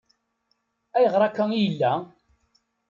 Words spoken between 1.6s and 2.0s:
yella?